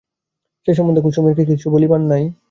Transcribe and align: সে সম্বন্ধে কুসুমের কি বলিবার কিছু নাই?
সে 0.67 0.71
সম্বন্ধে 0.73 1.01
কুসুমের 1.05 1.33
কি 1.37 1.43
বলিবার 1.69 2.01
কিছু 2.01 2.07
নাই? 2.11 2.23